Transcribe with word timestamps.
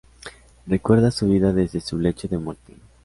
Recuerda 0.65 1.11
su 1.11 1.27
vida 1.29 1.53
desde 1.53 1.79
su 1.79 1.99
lecho 1.99 2.27
de 2.27 2.39
muerte. 2.39 2.75